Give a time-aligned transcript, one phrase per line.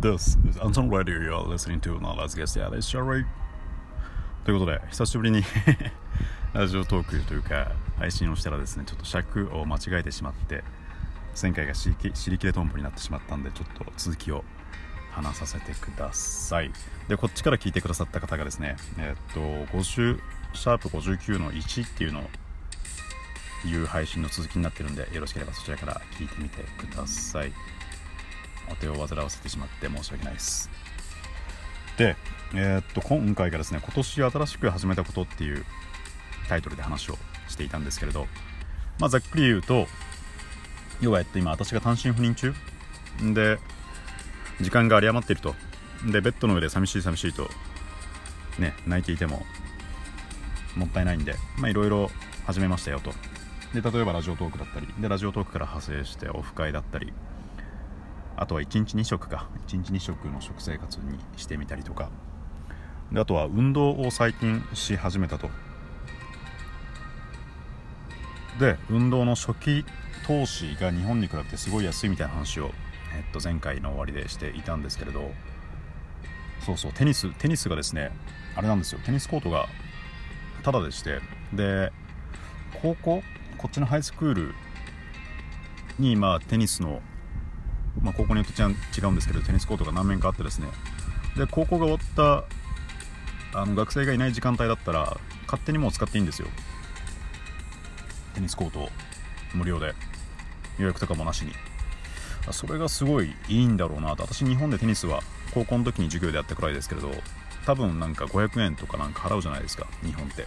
[0.00, 1.18] This is Anton Radio.
[1.18, 3.24] You are listening to Now Let's Get Started, shall we?
[4.44, 5.42] ということで、久しぶりに
[6.54, 10.62] ラジオトークというか、配信をしたらですね、ちょっと尺を間違えてしまって、
[11.42, 14.44] 前回が尻切れトンボになってしまったんで、ちょっと続きを
[15.10, 16.70] 話させてください。
[17.08, 19.40] で、こっちから聞いてくださった方がですね、えっと、
[19.76, 20.20] 50、
[20.52, 22.30] シャープ59の1っていうのを
[23.66, 27.52] いう配信の続きになってるんでよろしければそちらから聞いてみてください
[28.70, 30.70] お手を煩わせてしまって申し訳ないです。
[31.96, 32.16] で、
[32.54, 35.64] えー、っと今回がですね今年新しく始めたことっていう
[36.48, 37.18] タイトルで話を
[37.48, 38.26] していたんですけれど、
[38.98, 39.86] まあ、ざっくり言うと
[41.00, 42.54] 要は、えっと、今私が単身赴任中。
[43.34, 43.58] で
[44.60, 45.54] 時間が有り余っていると。
[46.12, 47.50] でベッドの上で寂しい寂しいと
[48.58, 49.44] ね泣いていても
[50.76, 51.34] もったいないんで
[51.66, 52.08] いろいろ
[52.46, 53.12] 始めましたよと。
[53.74, 57.12] で例えばラジオトークだったりでラジオトークから派生してオフ会だったり
[58.40, 59.48] あとは1日2食か。
[59.66, 62.10] 1日2食の食生活にしてみたりとか。
[63.12, 65.50] であとは運動を最近し始めたと。
[68.60, 69.84] で運動の初期
[70.26, 72.70] 投資が日本に比べてすごい安いみたいな話を、
[73.16, 75.30] えっと、前回の終わりでしていたんですけれど。
[76.60, 78.10] そうそうテニステニスがですね
[78.56, 79.00] あれなんですよ。
[79.04, 79.66] テニスコートが
[80.62, 81.20] タダでして。
[81.52, 81.92] で
[82.82, 83.22] 高校？
[83.58, 84.54] こっちのハイスクール
[85.98, 87.02] に、まあ、テニスの、
[88.02, 90.68] まあ、高校によって違うんですけどテニスコートが何面かあってですね。
[91.36, 91.98] で高校が終わ
[92.42, 92.42] っ
[93.52, 96.48] たあの学生がいない時間帯だったら勝手にもう使っていいんですよ。
[98.34, 98.88] テニスコート
[99.54, 99.94] 無料で。
[100.78, 101.52] 予約とかもなしに。
[102.52, 104.22] それがすごいいいんだろうなと。
[104.22, 105.22] 私日本でテニスは
[105.52, 107.10] 高校の時に授業でやったくらいですけれど
[107.66, 109.86] 多分なんか500円とかなんか払うじゃないですか。
[110.02, 110.46] 日本って。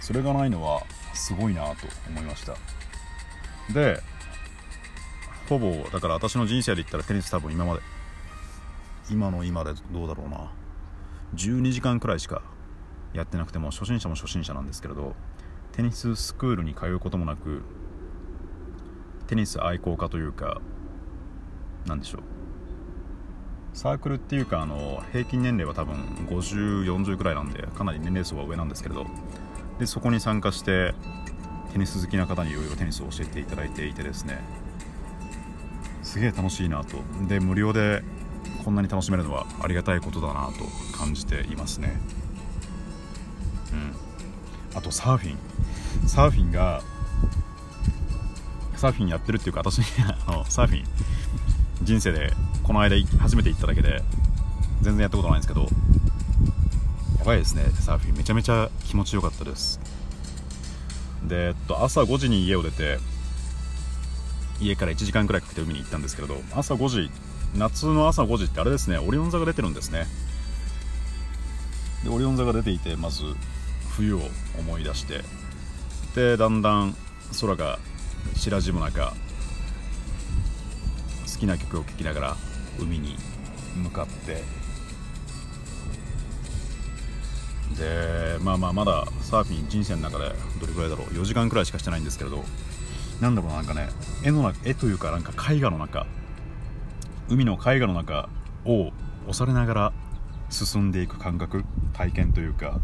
[0.00, 0.82] それがないのは
[1.14, 2.54] すごいなと思いました。
[3.72, 4.00] で
[5.48, 7.80] ほぼだから私の人生で言ったらテニス多分今まで。
[9.10, 10.50] 今の今でどうだろうな。
[11.34, 12.42] 12時間くらいしか
[13.12, 15.14] やってなくても初心者も初心者なんですけれど
[15.72, 17.62] テニススクールに通うこともなく
[19.26, 20.60] テニス愛好家というか
[21.86, 22.22] 何でしょう。
[23.74, 25.96] サークルっていうかあの平均年齢は多分
[26.28, 29.04] 5040くらいなんでかなり年齢層は上なんですけれど
[29.80, 30.94] でそこに参加して
[31.72, 34.38] テニス好きな方にいろいろテニスを教えていただいていてですね
[36.14, 36.98] すげえ楽しいなと。
[37.26, 38.04] で無料で
[38.64, 41.92] こんなに楽しめるのはありがたいことだなと感じていますね。
[43.72, 44.78] うん。
[44.78, 45.38] あとサーフィン。
[46.08, 46.82] サーフィンが
[48.76, 49.80] サーフィンやってるっていうか私
[50.28, 50.84] あのサーフィン
[51.82, 52.32] 人生で
[52.62, 54.00] この間初めて行っただけで
[54.82, 55.68] 全然やったことないんですけど
[57.18, 58.16] やばいですねサーフィン。
[58.16, 59.80] めちゃめちゃ気持ちよかったです。
[61.24, 63.00] で、えっと、朝5時に家を出て
[64.60, 67.10] 家から1時間くらいかけて海に行ったんですけれど朝5時
[67.56, 70.06] 夏の朝5時ってあれですねオリオン座が出てるんですね。
[72.02, 73.22] でオリオン座が出ていてまず
[73.96, 74.20] 冬を
[74.58, 75.22] 思い出して
[76.14, 76.96] でだんだん
[77.40, 77.78] 空が
[78.36, 79.14] 白地も中
[81.32, 82.36] 好きな曲を聴きながら
[82.78, 83.16] 海に
[83.76, 84.42] 向かって。
[87.78, 91.06] でまあまあまだサーフィン人生の中でどれくらいだろう。
[91.08, 92.44] 4時間くらいしかしてないんですけれど
[93.24, 93.88] なんだろうなんかね
[94.22, 96.06] 絵の中絵というかなんか絵画の中
[97.30, 98.28] 海の絵画の中
[98.66, 98.92] を
[99.22, 99.92] 押されながら
[100.50, 101.64] 進んでいく感覚
[101.94, 102.80] 体験というか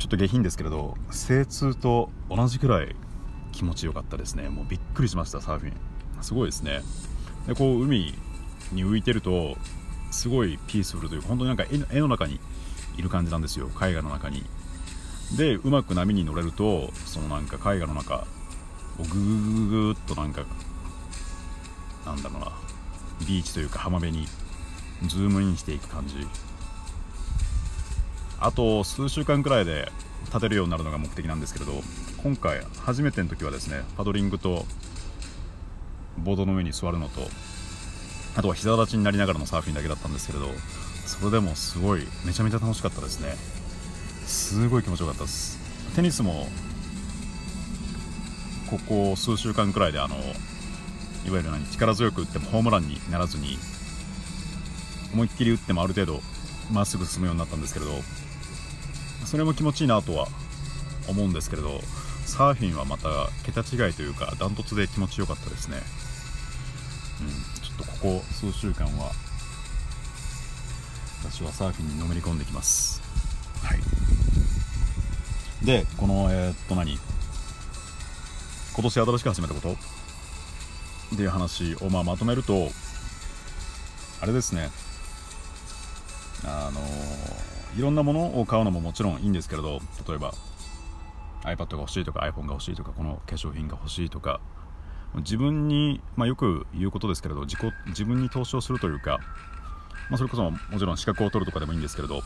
[0.00, 2.96] ちょっと下品ですけれど精通と同じくらい
[3.52, 4.48] 気持ちよかったですね。
[4.48, 5.72] もうびっくりしましたサーフィン。
[6.20, 6.82] すごいですね。
[7.46, 8.12] でこう海
[8.72, 9.56] に浮いてると
[10.10, 12.40] すごいピースフルというか本当になんか絵の中に
[12.98, 13.70] いる感じなんですよ。
[13.80, 14.44] 絵画の中に。
[15.34, 18.26] でうまく波に乗れるとそのなんか絵画の中
[18.98, 20.44] をグーグーっとなんか
[22.04, 22.52] なんだろうな
[23.26, 24.26] ビーチというか浜辺に
[25.06, 26.14] ズームインしていく感じ。
[28.38, 29.90] あと数週間くらいで
[30.26, 31.72] 立てるようになるのが目的なんですけれど
[32.22, 34.66] 今回初めての時はですねパドリングと
[36.18, 37.22] ボードの上に座るのと
[38.36, 40.48] あとは膝立ちになりながらのサーフィンだけだったんですけれど
[41.06, 43.36] それでもすごいめちゃめちゃ楽しかったですね。
[44.26, 45.58] すごい気持ちよかったです。
[45.94, 46.46] テニスも
[48.68, 50.18] ここ数週間くらいであのい
[51.30, 53.56] わゆる何力強く打ってもホームランにならずに
[55.12, 56.20] 思いっきり打ってもある程度
[56.72, 57.92] まっすぐ進むようになったんですけれど
[59.24, 60.26] それも気持ちいいなとは
[61.08, 61.80] 思うんですけれど
[62.26, 63.08] サーフィンはまた
[63.44, 65.78] 桁違いというかダントツで気持ちよかったですね、
[67.20, 69.12] うん、ちょっとここ数週間は
[71.22, 73.05] 私はサーフィンにのめり込んできます。
[75.66, 76.92] でこのえー、っと何？
[76.92, 79.72] 今年新しく始めたこと？
[79.72, 79.76] っ
[81.16, 82.68] ていう話をまあまとめると
[84.20, 84.70] あれですね。
[86.44, 86.80] あの
[87.76, 90.34] いろんなものを買うのももちろんいいんですけれど例えば
[91.42, 94.40] iPad が欲しいとか iPhone が欲しいとかこの化粧品が欲しいとか
[95.16, 99.18] 自分に、まあ、よく言うことですけれど自己自分に投資をするというか、
[100.10, 102.22] まあ、それこそもちろん資格を取るとかでもいいんですけれど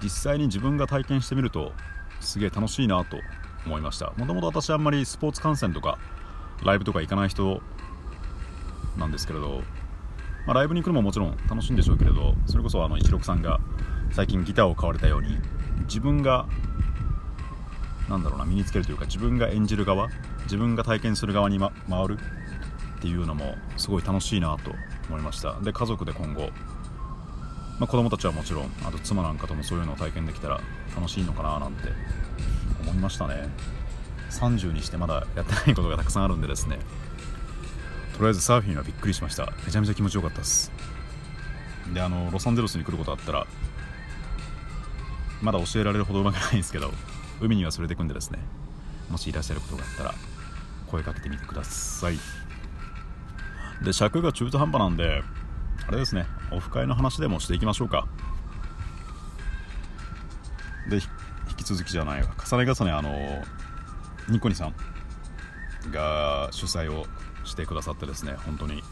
[0.00, 1.72] 実際に自分が体験してみると
[2.20, 3.18] すげえ楽しいなと
[3.66, 4.12] 思いました。
[4.16, 5.98] もともと私あんまりスポーツ観戦とか
[6.64, 7.62] ライブとか行かない人
[8.98, 9.62] なんですけれど、
[10.46, 13.60] まあ、ライブに行くのももちろん楽しいんでしょうけれどそれこそあの一六さんが
[14.12, 15.38] 最近ギターを買われたように
[15.84, 16.46] 自分が
[18.08, 20.08] なんだろうな身につけるというか自分が演じる側
[20.44, 22.18] 自分が体験する側に、ま、回る
[22.98, 24.72] っていうのもすごい楽しいなと
[25.08, 25.58] 思いました。
[25.60, 26.50] で家族で今後、
[27.80, 30.60] まあ、子供たちはもちろんあと妻なんかともそういうのを体験できたら
[30.94, 31.88] 楽しいのかななんて
[32.82, 33.48] 思いましたね。
[34.30, 36.78] 30にしてまだやってないことがたくさんあるんでですね。
[38.12, 39.50] とりあえずサーフィンはびっくりしました。
[39.64, 40.70] めちゃめちゃ気持ちよかったです。
[41.94, 43.46] であのロサンゼルスに来ることあったら
[45.40, 46.92] まだ教えられるほどうまくないんですけど
[47.40, 48.40] 海には連れてくんでですね。
[49.08, 50.14] もしいらっしゃることがあったら
[50.86, 52.18] 声かけてみてください。
[53.82, 55.22] で尺が中途半端なんで
[55.86, 56.26] あれですね。
[56.50, 58.06] オフ会の話でもしていきましょうか。
[60.88, 61.02] で引
[61.56, 62.28] き続きじゃないわ。
[62.50, 63.42] 重ね重ねあの
[64.28, 64.74] ニコニさん
[65.90, 67.06] が主催を
[67.44, 68.82] してくださってですね本当に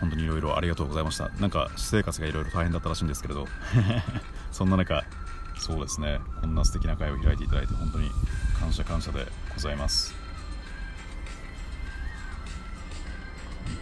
[0.00, 1.28] 本当にいろいろありがとうございました。
[1.40, 3.46] なんか私生活がいろいろ大変だったらしいんですけれど。
[4.52, 5.04] そんな中
[5.58, 6.20] そうですね。
[6.40, 8.10] こんな素敵な会を開いていただいて本当に
[8.58, 10.27] 感謝感謝でございます。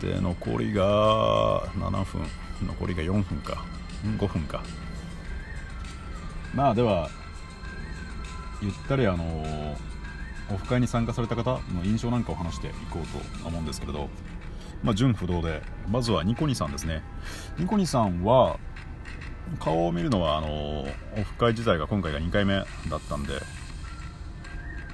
[0.01, 2.27] で残りが7分
[2.63, 3.65] 残りが4分か
[4.19, 4.63] 5分か。
[6.55, 7.11] まあでは
[8.63, 9.77] ゆったりあの
[10.51, 13.07] オフ会に参加された方の印象なんかを話していこう
[13.43, 14.09] と思うんですけれど
[14.83, 17.03] まあ純不動でまずはニコニさんですね。
[17.59, 18.59] ニコニさんは
[19.61, 20.87] 顔を見るのはあのオ
[21.23, 22.65] フ会自体が今回が2回目だ
[22.97, 23.35] ったんで、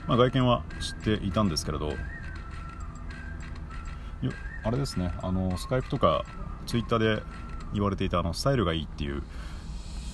[0.07, 1.95] まあ、外見は知っていたんですけれど
[4.65, 5.13] あれですね。
[5.23, 6.25] あのスカイプとか
[6.67, 7.23] ツイッターで
[7.75, 9.23] 言われていたあのスタイルがいいっていう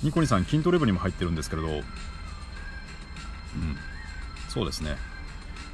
[0.02, 1.84] ニコニさん筋トレ部にも入ってるんですけれどうん。
[4.48, 4.96] そうですね。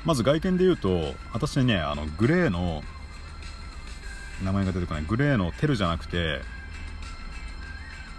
[0.05, 2.83] まず外見で言うと私ねあのグレーの
[4.43, 5.05] 名前が出てこない。
[5.05, 6.41] グレーのテルじゃなくて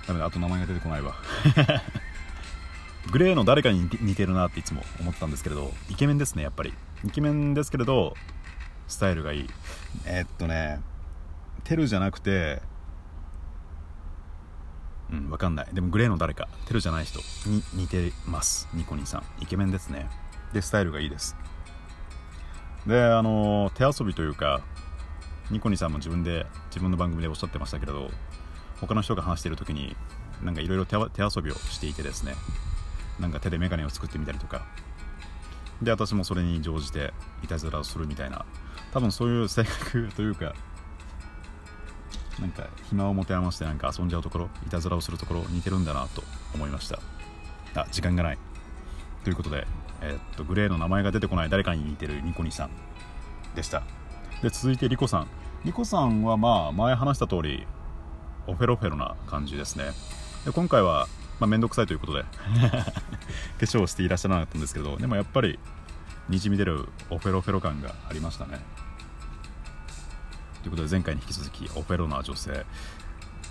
[0.07, 1.15] ダメだあと名前が出てこないわ。
[3.11, 6.73] グレーの誰かに似てるなっていつも思ったんですけれどイケメンですねやっぱり。
[7.05, 8.15] イケメンですけれど
[8.87, 9.49] スタイルがいい。
[10.05, 10.79] え、っとね
[11.63, 12.61] テルじゃなくて
[15.11, 15.67] うん分かんない。
[15.73, 16.47] でもグレーの誰か。
[16.67, 17.19] テルじゃない人。
[17.49, 18.67] に似てます。
[18.73, 19.23] ニコニさん。
[19.41, 20.09] イケメンですね。
[20.53, 21.35] でスタイルがいいです。
[22.87, 24.61] であの手遊びというか
[25.49, 28.09] ニコニさんも自分で自分の番組でおっしゃってましたけれど
[28.79, 29.95] 他の人が話している時に
[30.43, 32.35] なんかいろいろ手遊びをしていてですね。
[33.19, 34.65] なんか手でメガネを作ってみたりとか。
[35.81, 38.45] で私もそれに乗じていたずらをするみたいな
[38.95, 40.55] 多分そういう性格というか
[42.39, 46.99] なんか暇を持て余してなんか遊んじゃうところいたずらをするところ似てるんだなと思いました。
[47.75, 48.37] あ時間がない。
[49.25, 49.67] ということで、
[50.01, 52.69] えー、っとグレーの名前が出てこない誰かに似てるニコニさん
[53.53, 53.83] でした。
[54.41, 55.27] で続いてリコさん。
[55.65, 57.67] リコさんはまあ前話した通り
[58.47, 59.91] オフェロフェロな感じですね。
[60.45, 61.07] で今回は
[61.41, 62.27] まあ、めんどくさいということで 化
[63.59, 65.59] 粧をしていらっしゃらなかったんですけどでもやっぱり
[66.29, 68.59] にじみ出るオフェロフェロ感がありましたね。
[70.63, 72.65] ということで前回に引き続きオフェロな女性。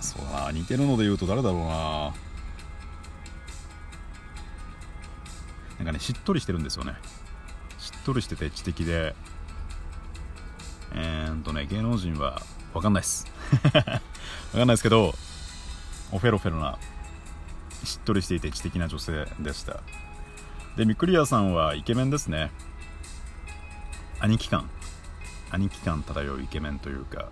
[0.00, 2.12] そうな似てるので言うと誰だろうな。
[5.78, 6.95] なんかねしっとりしてるんですよね。
[7.78, 9.14] しっとりしてて知的で。
[10.97, 12.40] えー、っとね芸能人は
[12.73, 13.26] 分かんないっす。
[13.62, 14.00] 分か
[14.54, 15.14] んないですけど
[16.12, 16.78] オフェロフェロな
[17.85, 19.81] しっとりしていて知的な女性でした。
[20.76, 22.50] でミクリアさんはイケメンですね。
[24.21, 24.69] 兄貴感
[25.50, 27.28] 兄貴感漂うイケメンというか。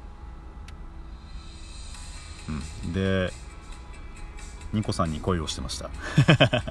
[2.85, 2.93] うん。
[2.93, 3.33] で
[4.73, 5.91] ニコさんに恋をしてました。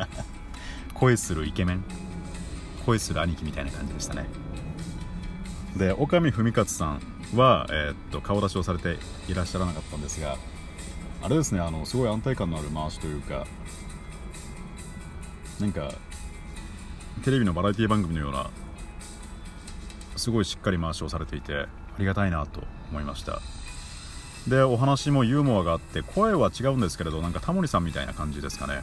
[0.96, 1.84] 恋するイケメン。
[2.86, 4.26] 恋する兄貴みたいな感じでしたね。
[5.76, 7.02] で岡見文勝さん
[7.36, 8.98] は、えー、っと顔出しをされて
[9.28, 10.38] いらっしゃらなかったんですが
[11.22, 13.48] あれですねあのすごい安定感のある回しというか
[15.60, 15.94] なんか
[17.24, 18.50] テレビのバラエティ番組のような
[20.16, 21.68] すごいしっかり回しをされていてあ
[22.00, 23.42] りがたいなと思いました。
[24.48, 28.82] でお話もユーモアがあって声は違うんですけれどなんかタモリさんみたいな感じですかね。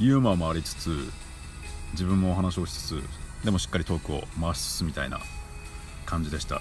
[0.00, 1.08] ユーモアもありつつ
[1.92, 3.02] 自分もお話をしつつ
[3.44, 5.20] でもしっかりトークを回しつつみたいな
[6.06, 6.60] 感じでした。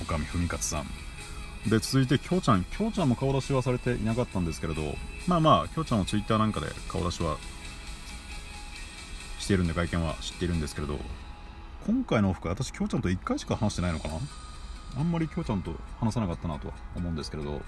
[0.00, 0.86] 岡見文勝さん。
[1.68, 2.62] で続いてきょうちゃん。
[2.62, 4.94] きょうちゃんも顔出しはされていなかったんですけれど
[5.26, 7.36] まあまあきょうちゃんのツイッターなんかで顔出しは
[9.48, 10.98] してるんで外見は知っているんですけれど
[11.86, 14.18] 今回のオフ会私きょうちゃんと1回しか話してないのかな？
[14.98, 17.62] あんまりきょうちゃんと話さなかったなとは思うんですけれど。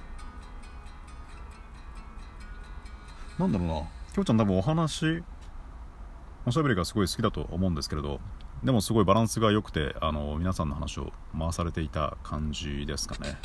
[3.39, 3.75] なんだろうな。
[4.13, 5.23] きょうちゃん多分お話
[6.45, 8.21] おしゃべりがすごい好きだと思うんですけれど
[8.63, 13.39] でもすごいバランスが良くてあの皆さんの話を回されていた感じですかね。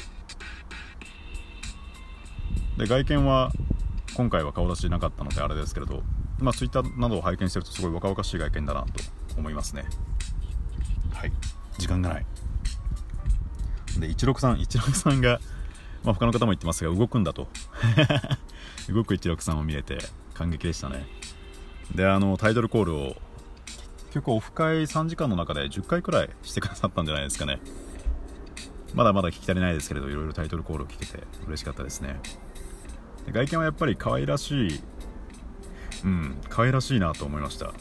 [2.77, 3.51] で外見は
[4.17, 6.03] 今回は顔出しなかったのであれですけれど
[6.39, 8.87] まあ Twitter などを拝見してるとすごい若々しい外見だなと
[9.37, 9.85] 思いますね。
[11.13, 11.31] はい。
[11.77, 12.25] 時間がない。
[13.99, 15.39] で163 163が、
[16.03, 17.47] まあ、他の方も言ってますが動くんだと。
[18.89, 19.97] 動く163を見れて
[20.33, 21.07] 感激でしたね。
[21.93, 23.15] であのタイトルコールを
[23.97, 27.59] 結局オフ会3時間の中で10回くらいしてくださったんじゃないですかね。
[28.93, 32.19] まだまだ聞き足りないですけれどいろいろタイトルコールを聞けて嬉しかったですね。
[33.31, 34.81] 外見はやっぱり可愛らしい
[36.05, 37.73] うん可愛らしいなと思いました。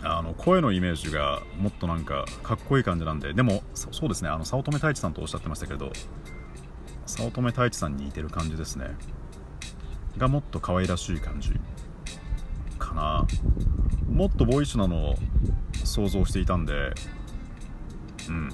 [0.00, 3.32] あの声のイメージがもっとなんかかっこいい感じなんで。
[3.32, 4.28] でもそうですね。
[4.28, 5.90] あの早乙女太一さんとおっしゃってましたけど
[7.06, 8.94] 早乙女太一さんに似てる感じですね。
[10.18, 11.50] がもっと可愛らしい感じ
[12.78, 13.26] かな。
[14.08, 15.14] もっとボーイッシュなのを
[15.84, 16.92] 想像していたんで
[18.28, 18.50] うん。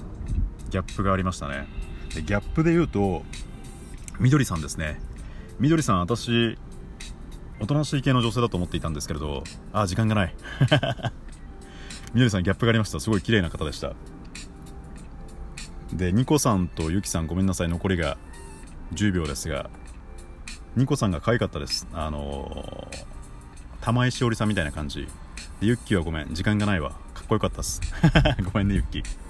[0.69, 1.67] ギャップがありましたね。
[2.13, 3.23] でギャップで言うと
[4.19, 4.99] みどりさんですね。
[5.59, 6.57] みどりさん私
[7.59, 10.35] おとなしい系の女性だと思っていたんですけれどあ時間がない。
[12.13, 12.99] みどりさんギャップがありました。
[12.99, 13.93] すごい綺麗な方でした。
[15.93, 18.17] でニコさんとユキさんごめんなさい残りが
[18.93, 19.69] 10秒ですが
[20.75, 21.87] ニコさんが可愛かったです。
[21.93, 25.07] あのー、玉井しおりさんみたいな感じ。
[25.61, 26.91] でユッキーはごめん時間がないわ。
[27.13, 27.79] かっこよかったっす。
[28.51, 29.24] ごめんねユッキー。